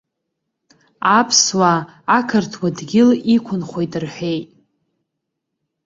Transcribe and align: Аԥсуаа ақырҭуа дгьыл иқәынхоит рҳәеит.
Аԥсуаа 1.17 1.79
ақырҭуа 2.17 2.69
дгьыл 2.77 3.09
иқәынхоит 3.35 3.93
рҳәеит. 4.03 4.49